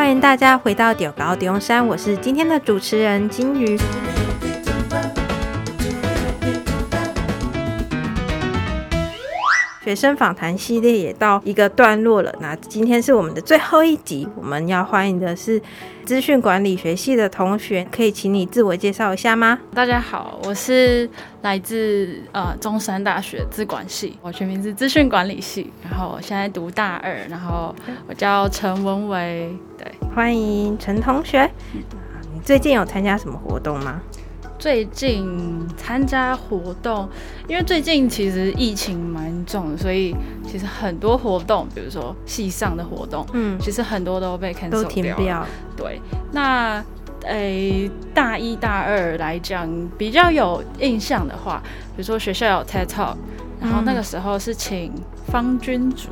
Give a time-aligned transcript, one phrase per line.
[0.00, 3.78] 欢迎大家回到屌高丁山，我是今天的主持人金鱼。
[9.90, 15.60] 学生访谈系列也到一个段落了，那今天是我们的最后一集，我们要欢迎的是
[16.04, 19.58] 资讯管理学系的同学，可以请你自我介绍一下吗？
[19.74, 21.10] 大家好，我是
[21.42, 27.74] 来自呃中山大学资管系，我全名是资讯管理系，然后我现在读大二，然后
[28.06, 31.50] 我叫陈文维，对，欢迎陈同学。
[32.32, 34.00] 你最近有参加什么活动吗？
[34.60, 37.08] 最近参加活动，
[37.48, 40.14] 因为最近其实疫情蛮重的，所以
[40.46, 45.46] 其实很多活动，比如说系上的活动，嗯，其实很多都被 cancel 掉，都停掉。
[45.74, 45.98] 对，
[46.32, 46.84] 那
[47.22, 51.62] 诶、欸，大一大二来讲比较有印象的话，
[51.96, 53.16] 比如说学校有 TED Talk，
[53.62, 54.92] 然后那个时候是请
[55.26, 56.10] 方君竹。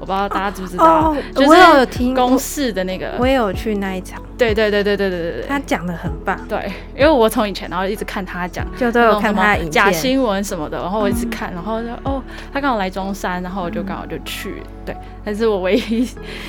[0.00, 1.14] 我不知道大家知不知道，
[1.46, 4.20] 我有听公式的那个，我也有去那一场。
[4.38, 6.40] 对对对对对对对，他讲的很棒。
[6.48, 14.62] 对，因为我从以前然后一直看他讲，就都有看他的假新闻什么的，然后我一直看，然后就哦，他刚好来中山，然后我就刚好就去。
[14.86, 16.08] 对，但是我唯一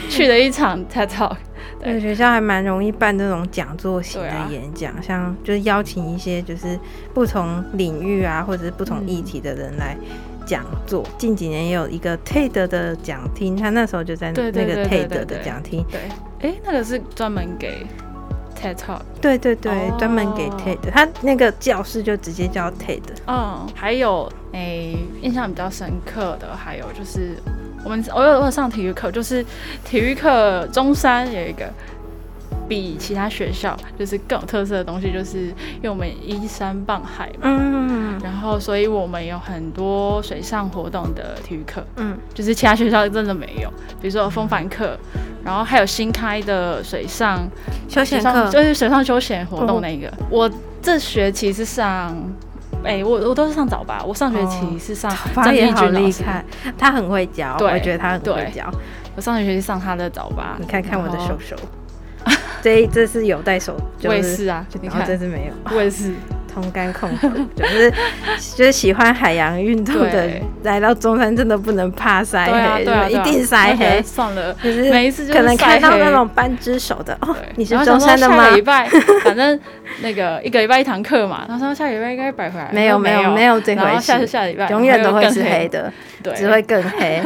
[0.09, 1.35] 去的一场 TED Talk。
[1.83, 6.79] 对，学校还蛮容易办这种讲座型的演讲，啊、像就是邀请一些就是
[7.13, 9.97] 不同领域啊，或者是不同议题的人来。
[10.45, 15.85] 讲座近几年也有一个 TED 的讲厅，他那时候就在那个 TED 的讲厅。
[15.89, 15.99] 对，
[16.39, 17.85] 哎、欸，那个是专门给
[18.55, 19.01] TED Talk。
[19.21, 20.11] 对对对，专、oh.
[20.11, 23.01] 门给 TED，他那个教室就直接叫 TED。
[23.27, 27.35] 嗯，还有哎、欸，印象比较深刻的，还有就是
[27.83, 29.45] 我们我有我有上体育课，就是
[29.83, 31.71] 体育课中山有一个。
[32.71, 43.69] 比其他学校就是更有特色的东西，就是因为我们依山傍海嘛，嗯，然后所以我们有很多水上活动的体育课，嗯，就是其他学校真的没有，
[44.01, 44.97] 比如说风帆课，
[45.43, 47.45] 然后还有新开的水上
[47.89, 50.07] 休闲课，就是水上休闲活动那个。
[50.07, 52.15] 哦、我这学期是上，
[52.85, 56.23] 哎、欸，我我都是上早八，我上学期是上张丽君老师，
[56.77, 58.71] 他很会教，对，我觉得他很会教。
[59.13, 61.53] 我上学期上他的早八，你看看我的手手。
[62.61, 66.13] 这这是有带手，我也是啊，然后这是没有，我也是。
[66.53, 67.93] 同甘共苦， 就是
[68.55, 70.29] 就是喜欢海洋运动的，
[70.63, 72.45] 来到中山真的不能怕晒
[72.75, 74.01] 黑，对，一定晒黑。
[74.01, 78.49] 算了，就是每一次可能看到那种半只手的哦，你是中山的吗？
[78.49, 78.89] 下礼拜，
[79.23, 79.59] 反正
[80.01, 82.69] 那个一个礼拜一堂课嘛，然后说下个礼拜应该摆回来。
[82.71, 85.91] 没有没有没有这回事，然后下下礼拜永远都会是黑的，
[86.21, 87.21] 对，只会更黑。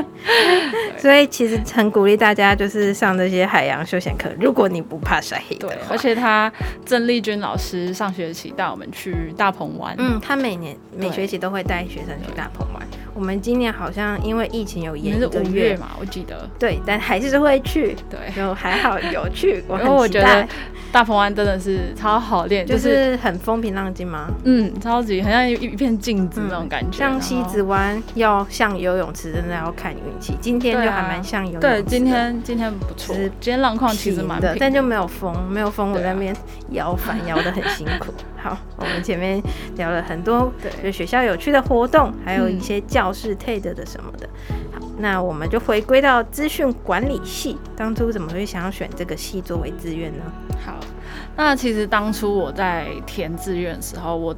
[0.98, 5.56] 所以其实很鼓励大家就是上这些海洋休闲课，如果你不怕晒黑。
[5.56, 6.52] 对，而且他
[6.86, 9.15] 郑丽君老师上学期带我们去。
[9.38, 12.82] 大鹏湾，嗯，他每年每学期都会带学生去大鹏湾。
[13.14, 16.50] 我们今年好像因为疫情有延一个月嘛，我记得。
[16.60, 17.96] 对，但还是会去。
[18.10, 19.64] 对，就还好有去。
[19.72, 20.46] 因为我觉得
[20.92, 24.28] 大鹏湾真的是超好练，就是很风平浪静吗？
[24.44, 26.98] 嗯，超级，很像一一片镜子那种感觉。
[26.98, 30.38] 像西子湾要像游泳池，真的要看运气。
[30.42, 31.68] 今天就还蛮像游泳池。
[31.68, 36.36] 对，今天今天不错，今天浪况其实蛮平的，但就没有风，没有风，我在那边
[36.72, 38.14] 摇帆摇的很辛苦。
[38.46, 39.42] 好，我们前面
[39.76, 44.30] 聊了很多对学校有趣的活动，还有一些教室 TED 的什么的。
[44.72, 50.24] 好，那我们就回归到资讯管理系，当初怎么会想要选这个系作为志愿呢？
[50.64, 50.76] 好，
[51.36, 54.36] 那其实当初我在填志愿的时候，我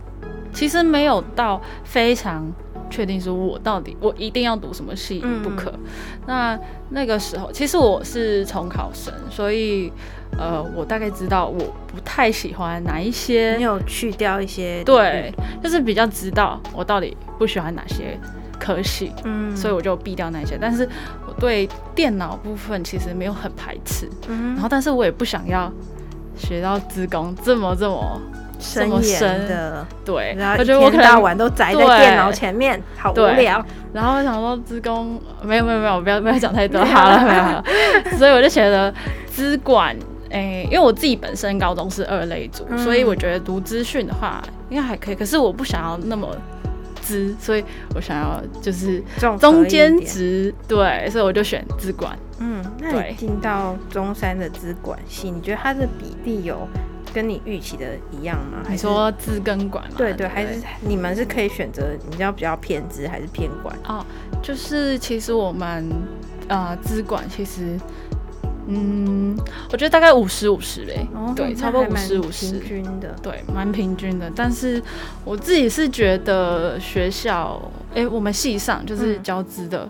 [0.53, 2.49] 其实没有到非常
[2.89, 5.69] 确定说我到底我一定要读什么系不可。
[5.71, 5.79] 嗯、
[6.27, 6.59] 那
[6.91, 9.91] 那个时候，其实我是重考生，所以。
[10.37, 15.33] 呃，我大概知道我不太喜欢哪一些，你有去掉一些，对，
[15.63, 18.17] 就是比较知道我到底不喜欢哪些
[18.59, 20.57] 科系，嗯，所以我就避掉那些。
[20.59, 20.87] 但是
[21.27, 25.71] 我对电脑部分其实没有很排斥，嗯，然后但是我也不想要
[26.35, 28.21] 学到资工这么这么
[28.59, 29.47] 深这么深。
[29.47, 33.63] 的，对，然后我觉得我可能大晚都宅在电脑前面，好无聊。
[33.91, 37.63] 然后我想说资工没有没有没有，不要不要讲太多， 好了没有了，
[38.19, 38.93] 所以我就觉得
[39.25, 39.95] 资管。
[40.29, 45.15] 哎、欸，因为我自己本身高中是二类组，嗯、所以我觉得读资讯的话应该还可以。
[45.15, 46.35] 可是我不想要那么
[47.01, 47.63] 资，所以
[47.95, 49.01] 我想要就是
[49.39, 52.17] 中间值，对，所以我就选资管。
[52.39, 56.67] 嗯，那你进到中山的资管系，你觉得它的比例有
[57.13, 58.63] 跟你预期的一样吗？
[58.69, 59.95] 你说资跟管吗？
[59.97, 63.75] 对对，对，还是你们是可以选择你要比较偏资还是偏管？
[63.87, 64.05] 哦，
[64.41, 65.89] 就是其实我们
[66.47, 67.79] 呃资管其实。
[68.69, 69.33] 嗯，
[69.71, 74.29] 我觉得大概五十五十嘞，哦、对，差不多五十五十，平均的，对，蛮平均的。
[74.35, 74.83] 但是
[75.23, 77.61] 我自己是觉得学校，
[77.91, 79.87] 哎、欸，我们系上就是教资的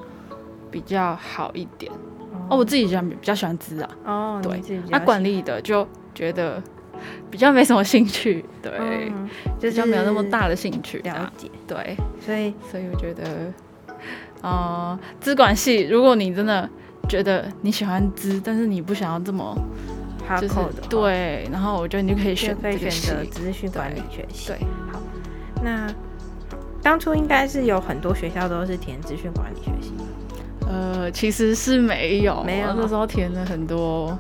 [0.69, 1.91] 比较好一点，
[2.49, 3.89] 哦，我自己比较比较喜欢资啊。
[4.05, 6.61] 哦，对，那、啊、管理的就觉得
[7.31, 9.27] 比较没什么兴趣，对，嗯
[9.59, 10.99] 就是、比较没有那么大的兴趣。
[10.99, 13.23] 了解，对，所以所以我觉得，
[14.41, 16.69] 呃，资管系，如果你真的
[17.07, 19.55] 觉得你喜欢资，但是你不想要这么。
[20.41, 20.55] 就是
[20.89, 24.49] 对，然后我觉得你就可以选可以选择资讯管理学系。
[24.49, 24.57] 对，
[24.91, 25.01] 好，
[25.63, 25.89] 那
[26.81, 29.93] 当初应该是有很多学校都是填资讯管理学系。
[30.67, 34.19] 呃，其实是没有，没有，那时候填了很多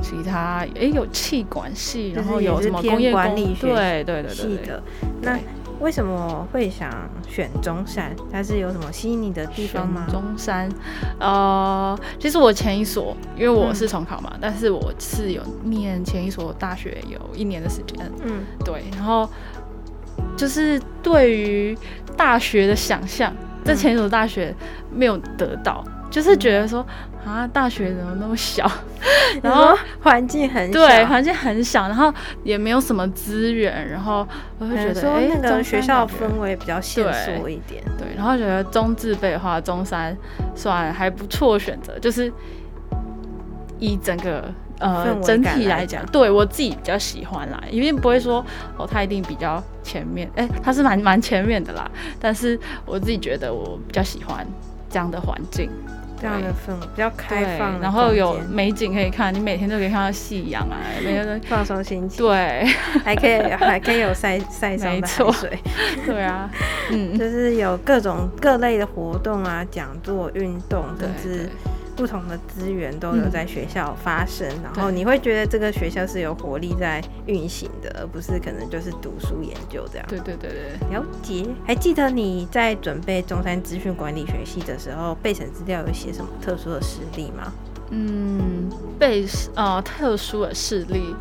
[0.00, 4.82] 其他，哎，有气管系，然后有什么工业管理对对对对的。
[5.20, 5.38] 那
[5.82, 6.88] 为什么会想
[7.28, 8.14] 选中山？
[8.30, 10.06] 它是有什么吸引你的地方吗？
[10.08, 10.68] 中山，
[11.18, 19.28] 呃，其实我前一所，因为我是重考嘛，嗯、但是我是有念前一所大学有一年的时间，嗯，对，然后
[20.36, 21.76] 就是对于
[22.16, 23.34] 大学的想象，
[23.64, 24.54] 在前一所大学
[24.88, 26.86] 没有得到，嗯、就是觉得说。
[27.24, 28.68] 啊，大学怎么那么小？
[29.44, 32.12] 然后环境很小，对，环境很小，然后
[32.42, 34.26] 也没有什么资源，然后
[34.58, 40.16] 我会觉得，哎，那个学校氛围比较限缩一点，对，然后觉得中自备的话，中山
[40.56, 42.32] 算还不错选择，就是
[43.78, 48.44] 以整个呃整体来讲，对我自己比较喜欢啦，因为不会说
[48.76, 51.88] 哦，他一定比较前面，哎，他是蛮蛮前面的啦，
[52.18, 54.44] 但是我自己觉得我比较喜欢
[54.90, 55.70] 这样的环境。
[56.22, 62.24] 这样的氛围比较开放，然后有美景可以看，你每天都可以看到夕阳啊， 每天都放松心情。
[62.24, 62.64] 对，
[63.04, 65.58] 还可以还可以有晒 晒伤的海水。
[66.06, 66.48] 对啊，
[66.92, 71.50] 嗯，就是有各种各类的活动啊，讲座、运动，甚至。
[71.94, 80.06] 不同的资源都有在学校发生，嗯、然后你会觉得这个学校是有活力在运行的，而不是可能就是读书研究这样。
[80.08, 81.46] 对对对对，了解。
[81.66, 87.52] 还记得你在准备中山资讯管理学系的时候，备审资料有写什么特殊的事例吗？
[87.90, 91.14] 嗯，备呃特殊的事例，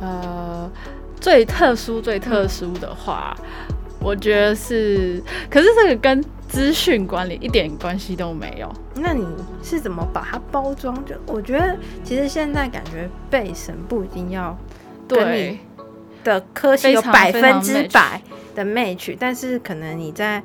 [0.00, 0.70] 呃
[1.18, 3.34] 最特殊最特殊的话，
[3.70, 6.22] 嗯、我觉得是，可是这个跟。
[6.56, 9.26] 资讯管理一点关系都没有，那你
[9.62, 10.96] 是怎么把它包装？
[11.04, 14.56] 就我觉得，其实现在感觉背神不一定要
[15.06, 15.58] 对你
[16.24, 18.22] 的科系有百分之百
[18.54, 20.42] 的 match，但是可能你在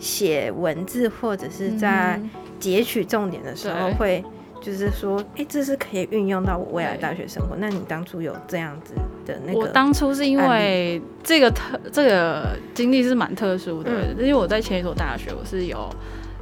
[0.00, 2.20] 写文字或者是在
[2.58, 4.24] 截取重点的时候会。
[4.64, 7.54] 就是说，哎、欸，这是可以运用到我未来大学生活。
[7.58, 8.94] 那你当初有这样子
[9.26, 9.58] 的那个？
[9.58, 15.90] 我当初是因为这个特这个经历是蛮特殊的，嗯、因为我在前一所大学，我是有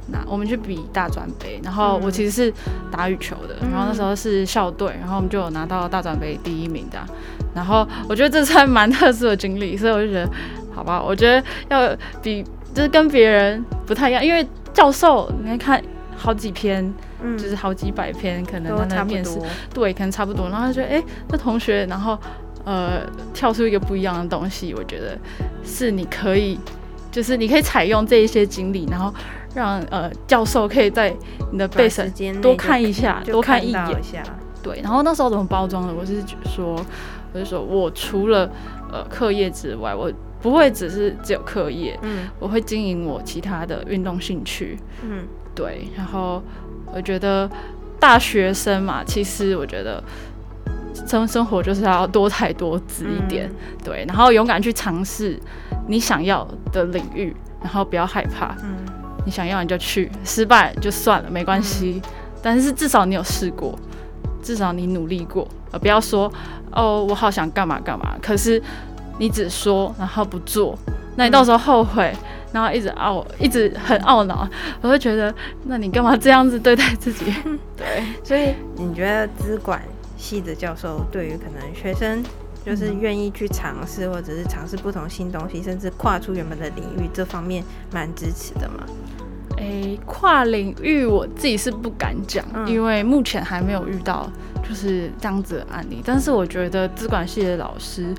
[0.07, 2.53] 拿我们去比大专杯，然后我其实是
[2.89, 6.97] 打羽球的，嗯、然后那时候是校队，然后我们就有拿到大专杯第一名的。
[7.53, 10.29] 然后我觉得这算蛮特殊的经历，所以我就觉得，
[10.73, 12.41] 好吧，我觉得要比
[12.73, 15.79] 就是跟别人不太一样，因为教授你看
[16.23, 16.93] 好几篇。
[17.25, 19.39] 嗯、就是好几百篇，可能他那面试，
[19.73, 20.49] 对，可能差不多。
[20.49, 22.19] 然后他觉得，哎、欸，那同学，然后
[22.65, 23.01] 呃，
[23.33, 25.17] 跳出一个不一样的东西，我觉得
[25.63, 26.59] 是你可以，
[27.09, 29.13] 就是你可以采用这一些经历，然后
[29.55, 31.15] 让呃教授可以在
[31.53, 32.11] 你的背审
[32.41, 34.01] 多看一下，多看一眼。
[34.61, 35.93] 对，然后那时候怎么包装的？
[35.93, 36.75] 我是说，
[37.31, 38.49] 我就说我除了
[38.91, 40.11] 呃课业之外，我
[40.43, 45.25] 不会只是只有课业，嗯，我会经营我其他的运动兴趣，嗯，
[45.55, 46.43] 对，然后。
[46.95, 47.49] 我觉得
[47.99, 50.03] 大学生嘛，其实我觉得
[51.07, 55.39] 生生活就是要多才多姿一点，嗯、对，然后勇敢去尝试
[55.87, 58.75] 你想要的领域，然后不要害怕，嗯，
[59.25, 62.11] 你想要你就去，失败就算了，没关系，嗯、
[62.43, 63.75] 但是至少你有试过，
[64.43, 66.31] 至少你努力过，呃，不要说
[66.73, 68.61] 哦，我好想干嘛干嘛，可是
[69.17, 70.77] 你只说然后不做，
[71.15, 72.11] 那你到时候后悔。
[72.13, 74.47] 嗯然后一直懊，一直很懊恼，
[74.79, 77.25] 我会觉得，那你干嘛这样子对待自己？
[77.75, 79.81] 对，所以你觉得资管
[80.17, 82.23] 系的教授对于可能学生
[82.63, 88.83] 就是愿意去尝试，或者是尝试不同新东西，甚至跨出原本的领域，这方面蛮支持的吗？
[89.57, 94.29] 诶，跨领域我自己是不敢讲，嗯、因为目前还没有遇到
[94.61, 96.03] 就是这样子的案例。
[96.05, 98.13] 但是我觉得资管系的老师，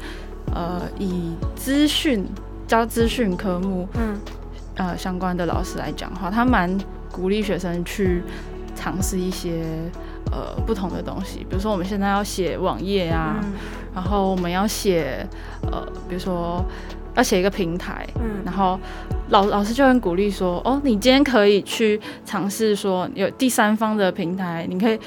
[0.54, 2.24] 呃，以资讯。
[2.66, 4.18] 教资讯科目，嗯，
[4.76, 6.74] 呃，相关的老师来讲的话，他蛮
[7.12, 8.22] 鼓励学生去
[8.74, 9.62] 尝试一些
[10.32, 13.52] 呃不同的东西，比如说我们现在要写网页啊，嗯、
[13.94, 15.26] 然后我们要写
[15.70, 16.64] 呃，比如说
[17.14, 18.80] 要写一个平台，嗯，然后
[19.28, 24.98] 老老师就很鼓励说，哦，你今天可以去尝试说有第三方的平台，你可以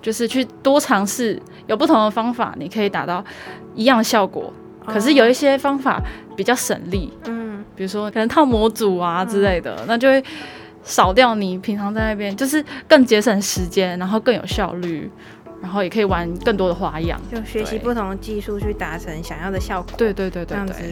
[0.00, 3.22] 就是去多尝试，有不同的方法，你可以达到
[3.74, 4.50] 一样的效果。
[4.86, 6.02] 可是有一些方法
[6.36, 10.22] 比较省力，嗯，比如说可能套模组啊之类的，嗯、那就会
[10.82, 15.10] 少掉你平常在那边，就是更节省时间，然后更有效率，
[15.60, 19.92] 然后也可以玩更多的花样，就学习不同的技术去达成想要的效果。
[19.96, 20.82] 对对对对，对，这样子，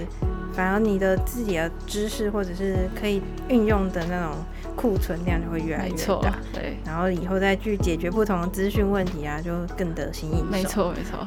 [0.53, 4.37] 反而你的自己的知识或者是可以运用的那种
[4.77, 6.35] 库存量就会越来越大。
[6.53, 10.45] 对，然后以后再去解决不同的资讯问题啊，就更得心应手。
[10.51, 11.27] 没错没错。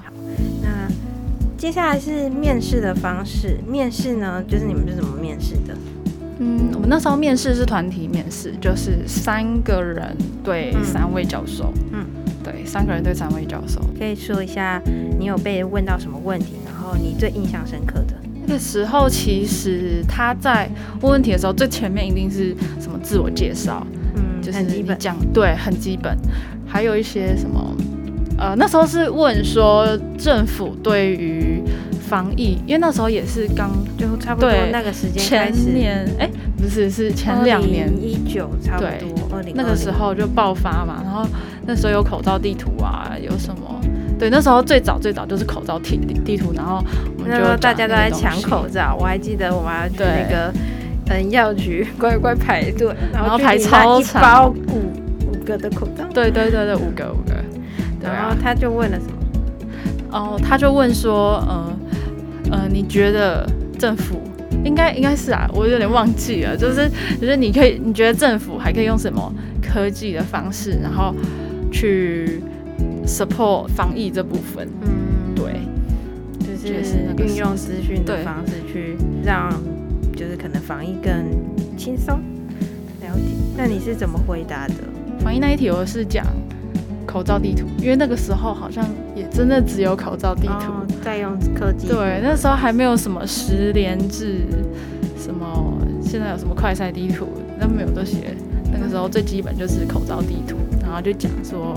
[1.63, 3.57] 接下来是面试的方式。
[3.65, 5.73] 面试呢，就是你们是怎么面试的？
[6.39, 11.73] 嗯，我们那时候面试是团体面试，就是三个人对三位教授。
[11.93, 12.05] 嗯，
[12.43, 13.79] 对，三个人对三位教授。
[13.97, 14.81] 可以说一下
[15.17, 18.13] 你有被问到什么问题，然后你最印象深刻的？
[18.45, 26.13] 那个时候其实他在问问题的时候，最前面一定是什么自我介绍，嗯，就是你讲，对，很基本。
[26.67, 27.73] 还有一些什么，
[28.43, 31.63] 呃，那时候是问说政府对于。
[32.05, 37.89] 防疫，因为那时候也是刚就差不多那个时间，前年哎、欸，不是是前两年。
[37.99, 41.25] 一九差不多，对，那个时候就爆发嘛，然后
[41.65, 43.81] 那时候有口罩地图啊，有什么？
[44.19, 46.83] 对，那时候最早最早就是口罩地地图，然后
[47.17, 50.53] 我们就大家都在抢口罩，我还记得我们要去那个
[51.09, 57.33] 嗯药局乖乖排队，然后排超长，一包五五个的口罩，对对对对，五个五个，
[58.03, 59.13] 然后他就问了什么？
[60.11, 61.79] 哦，他就问说，嗯。
[62.51, 64.21] 呃，你觉得政府
[64.63, 66.87] 应该应该是啊，我有点忘记了，就是
[67.19, 71.15] 就是你可以，你觉得政府还可以用什么科技的方式，然后
[71.71, 72.43] 去
[73.07, 74.67] support 防疫这部分？
[74.81, 75.53] 嗯，对，
[76.45, 79.49] 就是运用资讯的方式去让，
[80.15, 81.11] 就是可能防疫更
[81.75, 82.19] 轻松。
[83.01, 83.23] 了解，
[83.57, 84.75] 那你是怎么回答的？
[85.21, 86.23] 防疫那一题我是讲。
[87.05, 88.83] 口罩地图，因为那个时候好像
[89.15, 90.71] 也真的只有口罩地图
[91.03, 91.87] 在用科技。
[91.87, 94.41] 对，那时候还没有什么十连制，
[95.17, 97.27] 什么现在有什么快赛地图，
[97.59, 98.17] 那没有这些。
[98.71, 101.75] 那个时候最基本就是口罩地图，然后就讲说，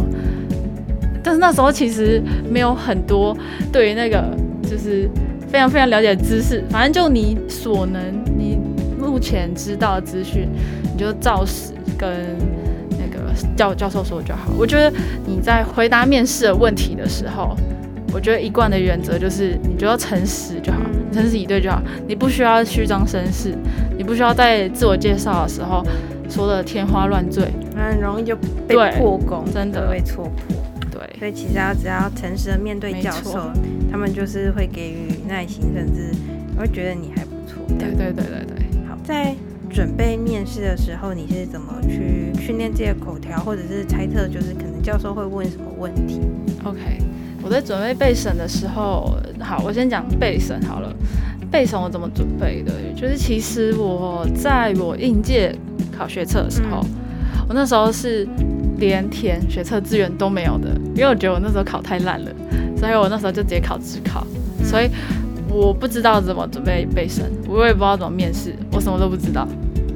[1.22, 3.36] 但是那时候其实没有很多
[3.70, 5.08] 对于那个就是
[5.48, 8.00] 非常非常了解的知识，反正就你所能，
[8.38, 8.58] 你
[8.98, 10.48] 目前知道的资讯，
[10.82, 12.08] 你就照实跟。
[13.56, 14.50] 教教授说就好。
[14.58, 14.92] 我觉得
[15.24, 17.56] 你在回答面试的问题的时候，
[18.12, 20.78] 我觉得一贯的原则就是，你就要诚实就好，
[21.12, 21.82] 诚实以对就好。
[22.06, 23.54] 你不需要虚张声势，
[23.96, 25.84] 你不需要在自我介绍的时候
[26.28, 27.44] 说的天花乱坠，
[27.76, 30.56] 很容易就被破功，真的被戳破。
[30.90, 33.50] 对，所以其实要只要诚实的面对教授，
[33.90, 36.10] 他们就是会给予耐心，甚至
[36.58, 37.62] 会觉得你还不错。
[37.78, 39.34] 对对对对对，好，在。
[39.70, 46.20] 准备面试的时候，你是怎么去训练这些口条，或者是猜测，就是可能教授会问什么问题
[46.64, 46.98] ？OK，
[47.42, 50.92] 我在准备备审的时候，好，我先讲备审好了。
[51.48, 52.72] 备审我怎么准备的？
[52.96, 55.54] 就是其实我在我应届
[55.96, 58.26] 考学测的时候，嗯、我那时候是
[58.78, 62.30] 连填学测志愿都没有的，因为我觉得我那时候考太烂了，
[62.76, 64.26] 所以我那时候就直接考职考，
[64.58, 64.90] 嗯、所以
[65.48, 69.46] 我不知道怎么准备备审，我也不知道怎么面试，我什么都不知道。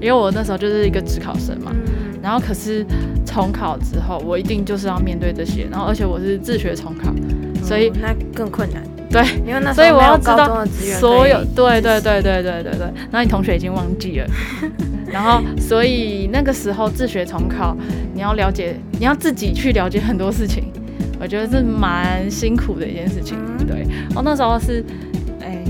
[0.01, 2.87] 因为我那时候就是一个职考生嘛，嗯、然后可是
[3.27, 8.83] 重考之后，我一定就是要面对这些，然后而且我是自学重考，嗯、所以那更困难。
[9.11, 12.81] 对，因为那时候没有高中的资源，所有对对对对对对对，
[13.11, 14.27] 然后你同学已经忘记了，
[15.13, 17.77] 然后所以那个时候自学重考，
[18.15, 20.73] 你要了解，你要自己去了解很多事情，
[21.21, 23.37] 我觉得是蛮辛苦的一件事情。
[23.37, 24.83] 嗯、对，我那时候是。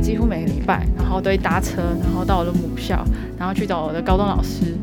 [0.00, 3.04] 几乎每个礼拜，然后都会搭车，然后到我的母校，
[3.38, 4.74] 然后去找我的高中老师，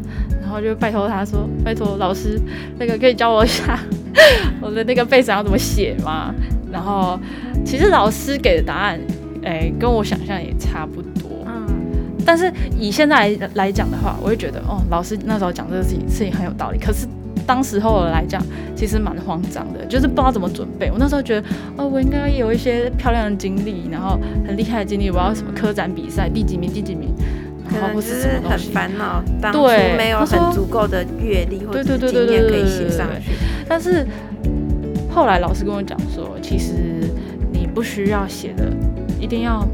[0.41, 2.39] 然后就拜托他说：“拜托老师，
[2.77, 3.79] 那个可以教我一下
[4.61, 6.33] 我的那个备审要怎么写吗？”
[6.71, 7.19] 然后
[7.65, 8.99] 其实老师给的答案，
[9.43, 11.45] 哎，跟我想象也差不多。
[11.45, 11.65] 嗯。
[12.25, 16.77] 但是以现在来来讲的话，我会觉得哦，老师那时候讲这个事情事情很有道理。
[16.77, 17.07] 可是。
[17.47, 18.43] 当时候来讲，
[18.75, 20.91] 其实蛮慌张的，就是不知道怎么准备。
[20.91, 25.09] 我那时候觉得，哦，我应该有一些漂亮的经历，然后很厉害的经历。
[25.09, 27.09] 我要什么科展比赛，第几名，第几名，
[27.73, 28.49] 然后不是什么
[28.97, 29.65] 恼，当初
[29.97, 33.31] 没有很足够的阅历或者经验可以写上去。
[33.67, 34.05] 但是
[35.09, 36.73] 后来老师跟我讲说，其实
[37.53, 38.65] 你不需要写的
[39.19, 39.65] 一定要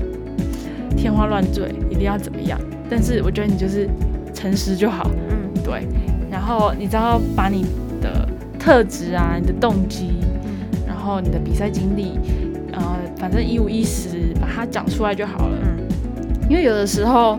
[0.96, 2.60] 天花乱坠，一定要怎么样。
[2.88, 3.90] 但是我觉得你就是
[4.32, 5.10] 诚实就好。
[5.32, 5.88] 嗯，对。
[6.34, 7.64] 然后你只要把你
[8.02, 8.28] 的
[8.60, 10.10] 特质啊、你的动机，
[10.88, 12.20] 然后你的比赛经历，
[12.72, 12.82] 呃，
[13.18, 15.58] 反正一五一十把它讲出来就好了。
[16.50, 17.38] 因为有的时候，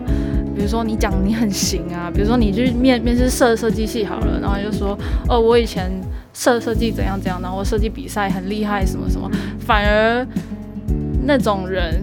[0.55, 4.97] 比如说你讲你很行啊，比如说你去面面试设设计系好了，然后就说
[5.27, 5.91] 哦，我以前
[6.33, 10.25] 设设计怎样怎样，然后设计比赛很厉害什么什么，反而
[11.25, 12.01] 那种人。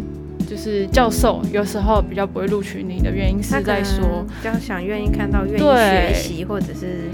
[0.53, 7.09] 就是教授有时候比较不会录取你的原因是在说，比较想愿意看到愿意学习或者是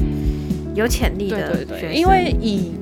[0.74, 1.52] 有潜力的学生。
[1.52, 2.72] 对对对，因为以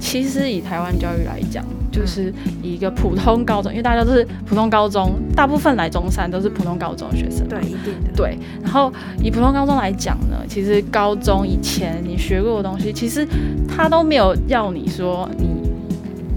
[0.00, 2.32] 其实以台湾教育来讲，就是
[2.62, 7.46] 以一个普通高中，因为大家都是普通高中，大部分来中山都是普通高中的学生。
[7.46, 8.10] 对，一定的。
[8.16, 8.90] 对，然后
[9.22, 13.28] 以普通高中来讲呢，其实高中以前你学过的东西，其实
[13.68, 15.46] 他都没有要你说你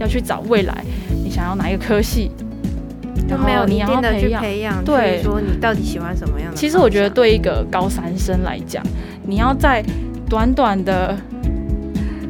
[0.01, 0.83] 要去找未来
[1.24, 2.29] 你想要哪一个科系。
[3.29, 6.57] 就没有一定的去培养，对，说你到底喜欢什么样的？
[6.57, 8.83] 其实我觉得对一个高三生来讲，
[9.27, 9.83] 你要在
[10.27, 11.15] 短短的、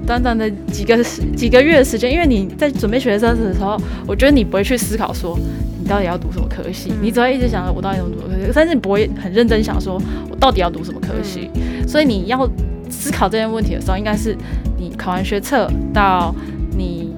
[0.06, 1.02] 短短的几个
[1.38, 5.40] 几个月的时间，因为你在准备学生的时候，我觉得你不会去思考说
[5.82, 11.50] 你到底要读什么科系，嗯、你只会一直想着我到底要读什么科系，但是你不会很认真想说我到底要读什么科系。
[11.56, 12.46] 嗯、所以你要
[12.90, 14.36] 思考这些问题的时候，应该是
[14.78, 16.36] 你考完学测到
[16.76, 17.14] 你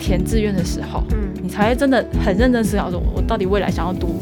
[0.00, 1.04] 填志愿的时候。
[1.12, 4.20] 嗯才会真的很认真思考，说我到底未来想要读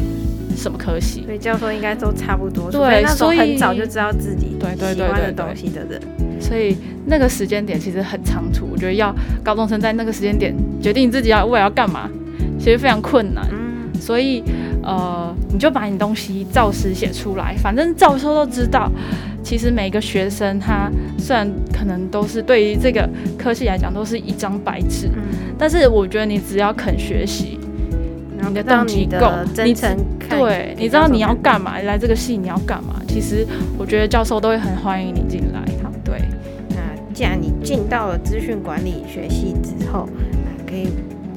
[0.57, 1.23] 什么科系？
[1.25, 6.01] 所以教授应该都差不多，对，所以很早就知道自己对对喜欢的东西的人。
[6.41, 12.09] 所以那个时间点其实很仓促，我觉得要高中生在那个时间点决定自己要未来要干嘛，
[12.59, 13.45] 其实非常困难。
[13.51, 13.68] 嗯，
[14.01, 14.43] 所以
[14.83, 18.91] 呃，你就把你东西照实写出来，反正教授都知道。
[19.43, 25.23] 其实每个学生他虽然可能都是对于这个科系来讲都是一张白纸，嗯、
[25.57, 27.59] 但是我觉得你只要肯学习，
[28.47, 29.27] 你的动机够，
[29.65, 29.73] 你
[30.29, 33.47] 对，你知道你要干嘛，来这个系你要干嘛，其实
[33.79, 35.61] 我觉得教授都会很欢迎你进来。
[35.83, 36.21] 好，对。
[36.71, 36.77] 那
[37.15, 40.89] 既然你进到了资讯管理学系之后，那可以。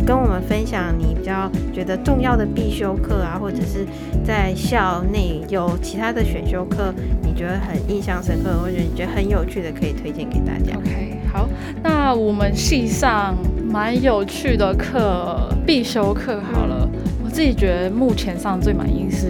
[0.06, 3.86] 跟我们分享你比较觉得重要的必修课啊，或者是
[4.24, 6.94] 在校内有其他的选修课，
[7.24, 10.76] 你觉得很印象深刻，或者你觉得很有趣的，可以推荐给大家。
[10.78, 11.48] OK，好，
[11.84, 19.28] 那我们系上蛮有趣的课，必修课好了，嗯、我自己觉得目前上最满意是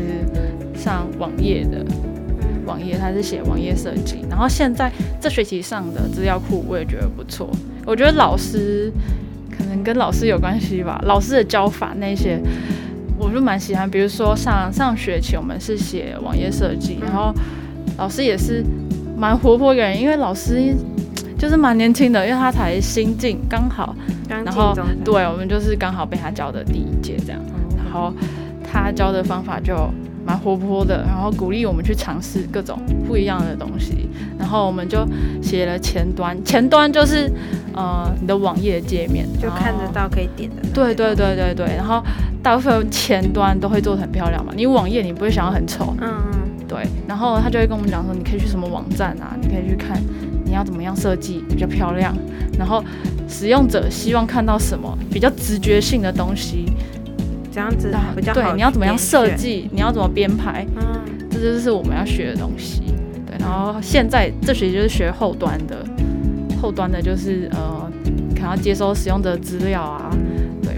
[0.73, 1.85] 上网页的，
[2.65, 7.49] 网页它是写网页设计，然后现在这学期上的资料库我也觉得不错，
[7.85, 8.91] 我觉得老师。
[9.71, 12.37] 可能跟老师有关系吧，老师的教法那些，
[13.17, 13.89] 我就蛮喜欢。
[13.89, 17.33] 比如说上上学期我们是写网页设计，然后
[17.97, 18.61] 老师也是
[19.17, 20.75] 蛮活泼的人，因为老师
[21.39, 23.95] 就是蛮年轻的，因为他才新进，刚好，
[24.27, 27.39] 然后对我们就是刚好被他教的第一届这样，
[27.77, 28.13] 然后
[28.69, 29.89] 他教的方法就。
[30.25, 34.07] 蛮活泼的，然后鼓励我们去尝试各种不一样的东西，
[34.37, 35.05] 然后我们就
[35.41, 37.31] 写了前端，前端就是
[37.73, 40.61] 呃你的网页界面，就看得到可以点的。
[40.73, 42.03] 对对对对对，然后
[42.43, 50.01] 大部分前端都会做得很漂亮嘛，你网页你不会想要很丑，嗯嗯，对，然后他就会跟我们讲说，你可以去什么网站啊，你可以去看
[50.45, 52.15] 你要怎么样设计比较漂亮，
[52.57, 52.83] 然后
[53.27, 56.71] 使用者希望看到什么比较直觉性的东西。
[57.51, 58.41] 这样子比较好。
[58.41, 59.69] 对，你要怎么样设计？
[59.71, 60.65] 你要怎么编排？
[60.77, 62.81] 嗯，这就是我们要学的东西。
[63.27, 65.85] 对，然后现在这学期就是学后端的，
[66.61, 67.91] 后端的就是呃，
[68.33, 70.09] 可能要接收使用者资料啊。
[70.63, 70.75] 对，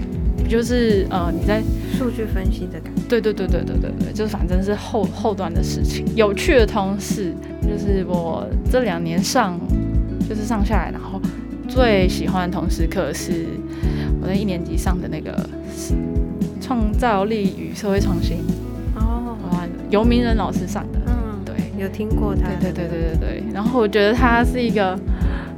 [0.48, 1.62] 就是呃，你在
[1.96, 3.02] 数据分析的感觉。
[3.08, 6.04] 对对对对对对对，就是反正是后后端的事情。
[6.16, 7.32] 有趣的同事
[7.62, 9.58] 就是我这两年上
[10.28, 11.20] 就是上下来，然后
[11.68, 13.46] 最喜欢的同时课是
[14.20, 15.48] 我在一年级上的那个。
[16.64, 18.38] 创造力与社会创新。
[18.96, 23.44] 哦，哇游明仁老师上的，嗯，对，有听过他，对对对对对对。
[23.52, 24.98] 然后我觉得他是一个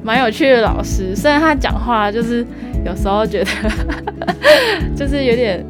[0.03, 2.45] 蛮有趣的老师，虽然他讲话就是
[2.85, 3.51] 有时候觉得
[4.97, 5.65] 就是有点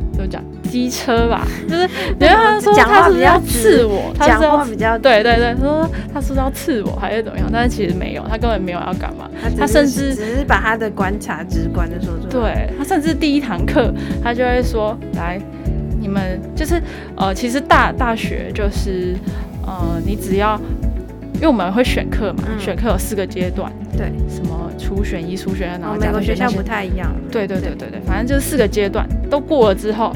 [0.66, 7.48] 机车吧， 就是因为他说他是要刺我，他讲话比较对对对，说他是要刺我还是怎么样？
[7.52, 12.66] 但是其实没有，他根本没有要干嘛，他甚至只是把他的观察直观的说出来。
[12.68, 15.40] 对，他甚至第一堂课他就会说，来，
[16.00, 16.80] 你们就是
[17.16, 19.14] 呃，其实大大学就是
[19.66, 20.60] 呃，你只要
[21.34, 27.10] 因为我们会选课嘛，选课有四个阶段，对，什么初选一、初选二，然后每个学校不太一样。
[27.30, 30.14] 对对对对对，反正就是四个阶段都过了之后。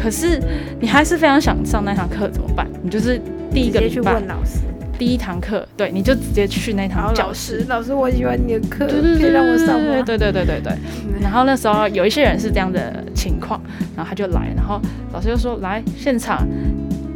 [0.00, 0.40] 可是
[0.80, 2.66] 你还是非常想上那堂课怎么办？
[2.82, 3.20] 你就是
[3.52, 4.60] 第一个去问老师
[4.98, 7.64] 第一堂课，对，你就直接去那堂教室。
[7.68, 10.02] 老师，我喜欢你的课，可以让我上吗？
[10.04, 10.72] 对对对对对。
[11.20, 13.60] 然后那时候有一些人是这样的情况，
[13.96, 14.80] 然后他就来，然后
[15.12, 16.46] 老师就说：“来现场，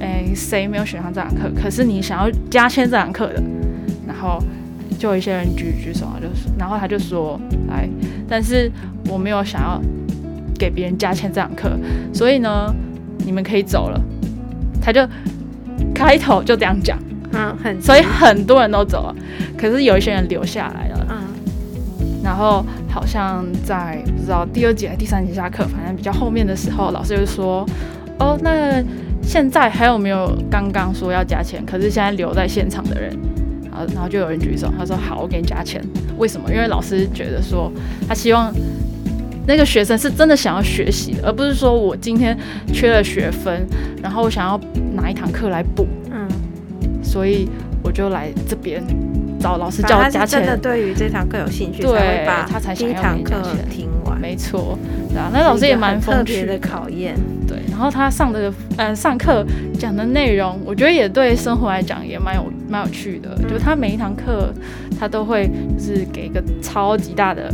[0.00, 1.50] 哎，谁没有选上这堂课？
[1.62, 3.42] 可是你想要加签这堂课的？”
[4.08, 4.38] 然后
[4.98, 7.88] 就有一些人举举手啊，就是，然后他就说：“来，
[8.28, 8.70] 但是
[9.08, 9.80] 我没有想要。”
[10.58, 11.70] 给别人加签这堂课，
[12.12, 12.74] 所以呢，
[13.24, 14.00] 你们可以走了。
[14.80, 15.00] 他就
[15.94, 16.98] 开头就这样讲，
[17.32, 19.16] 嗯，很，所以很多人都走了，
[19.56, 21.16] 可是有一些人留下来了，嗯，
[22.22, 27.66] 然后好像在不知道第二节还是第三节下课，反正比较后面的时候，老师就说，
[28.18, 28.82] 哦，那
[29.22, 33.10] 现在还有没有刚刚说要加钱，可是现在留在现场的人？
[33.70, 35.82] 然后然后就有人举手，他说好，我给你加钱。
[36.18, 36.48] 为什么？
[36.52, 37.72] 因为老师觉得说
[38.06, 38.54] 他希望
[39.46, 42.36] 那个学生是真的想要学习的，而不是说我今天
[42.72, 43.66] 缺了学分，
[44.02, 44.60] 然后我想要
[44.94, 45.86] 拿一堂课来补。
[46.10, 46.28] 嗯，
[47.02, 47.48] 所以
[47.82, 48.82] 我就来这边。
[49.40, 54.18] 找老师教加钱，他真的对于这堂课有兴趣，对，他才第一堂课听完。
[54.18, 54.78] 没错，
[55.10, 57.14] 对啊，那老师也蛮特别的考验。
[57.46, 59.44] 对，然后他上的呃上课
[59.78, 63.36] 讲的内容，我觉得也对生活来讲也蛮有蛮有趣的。
[63.38, 64.50] 嗯、就他每一堂课，
[64.98, 67.52] 他都会就是给一个超级大的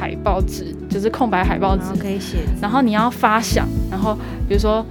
[0.00, 2.38] 海报纸，就是空白海报纸可以写。
[2.58, 4.16] 然后你要发想，然后
[4.48, 4.84] 比如说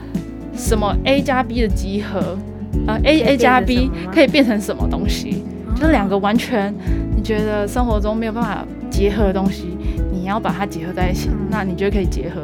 [0.56, 2.38] 什么 a 加 b 的集合，
[2.86, 5.44] 呃 a a 加 b 可以变成什么东西？
[5.76, 6.72] 就是两个完全
[7.16, 9.76] 你觉得生活中没有办法结合的东西，
[10.12, 12.42] 你要把它结合在一起，嗯、那你觉得可以结合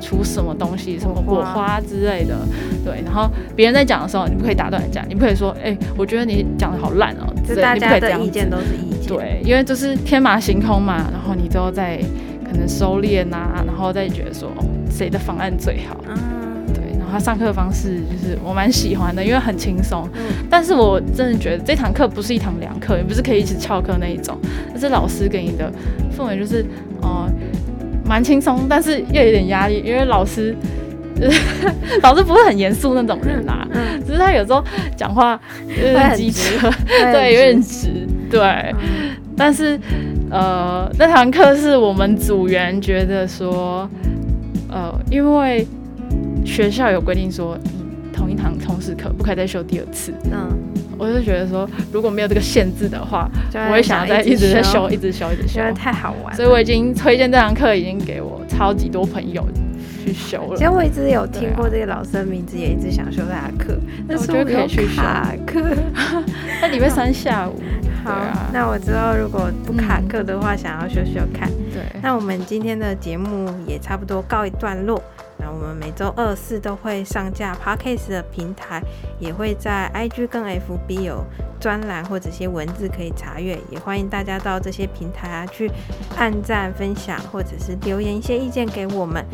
[0.00, 0.96] 出什么东西？
[0.98, 2.36] 什么火花之类的？
[2.84, 3.02] 对。
[3.04, 9.08] 然后别人在讲的时候，你不可以打断人家，你不可以说：“哎、欸，我觉得你讲的好烂哦。”就大家的意见都是意见。
[9.08, 11.98] 对，因为就是天马行空嘛，然后你都在
[12.44, 14.50] 可能收敛啊，然后再觉得说
[14.90, 15.96] 谁的方案最好。
[16.08, 16.16] 嗯
[17.12, 20.04] 他上课的方式就是我蛮喜欢的，因为很轻松。
[20.14, 24.36] 嗯，但是我真的觉得这堂课不是一堂凉课，也不是可以一直翘课那一种。
[24.70, 25.72] 但是老师给你的
[26.18, 26.66] 氛围就是，
[27.02, 27.30] 呃，
[28.04, 30.83] 蛮轻松，但是又有点压力，因为老师，就是
[32.02, 34.62] 老师不是很严肃那种人啊，嗯，只是他有时候
[34.96, 38.40] 讲话有点机车， 对，有点直，对。
[38.40, 39.78] 嗯，但是，
[40.30, 43.88] 呃，那堂课是我们组员觉得说，
[44.68, 45.66] 呃，因为。
[46.44, 47.70] 学校有规定说，你
[48.14, 50.12] 同一堂通识课不可以再修第二次。
[50.30, 50.46] 嗯，
[50.98, 56.34] 我就觉得说，如果没有这个限制的话，我会想要再一直在修，一直修，一直修，因为太好玩。
[56.34, 59.42] 所以我已经推荐这堂课，已经给我超级多朋友
[60.04, 60.56] 去修了。
[60.56, 65.60] 其实我一直有听过这个老师的名字，也一直想修他的课，但是我觉得可以去卡课。
[66.60, 67.60] 那礼拜三下午。
[68.04, 68.12] 好，
[68.52, 71.48] 那我知道，如果不卡课的话，想要修修看。
[71.72, 75.02] 对，那我们今天的节目也差不多告一段落。
[75.38, 78.82] 那我们每周二四都会上架 Podcast 的平台，
[79.18, 81.24] 也会在 IG 跟 FB 有
[81.58, 85.70] 专栏或者些文字可以查阅，也欢迎大家到这些平台啊去
[86.16, 89.24] 按赞、分享，或者是留言一些意见给我们。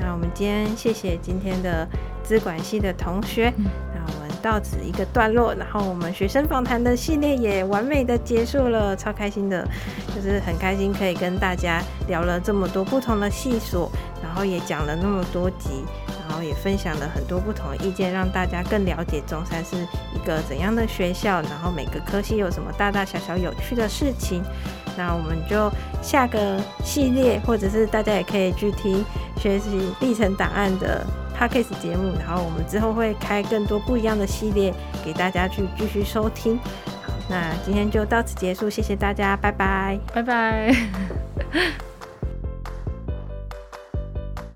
[0.00, 1.86] 那我们今天谢谢今天的
[2.22, 3.52] 资管系的同学。
[3.58, 9.66] 那我们到此一个段落，然后我们学生访谈的系列也完美的结束了，超开心的，
[10.14, 13.90] 就是很开心可以跟大家聊了这么多不同的系所。
[14.22, 19.76] 然后也讲了那么多集，然后也分享了很多不同的意见，让大家更了解中山是
[20.14, 24.42] 一个怎样的学校，然后每个科系有什么大大小小有趣的事情。
[25.00, 29.02] 那我们就下个系列，或者是大家也可以去听
[29.38, 31.02] 学习历程档案的
[31.34, 36.58] Podcast 节目，然后我们之后会开更多不一样的系列给大家去继续收听。
[37.02, 40.76] 好，那今天就到此结束，谢谢大家，拜拜，拜拜。